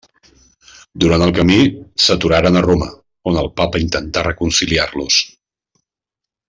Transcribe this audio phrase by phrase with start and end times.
[1.03, 1.57] Durant el camí,
[2.05, 2.89] s'aturaren a Roma,
[3.33, 5.23] on el papa intentà reconciliar-los.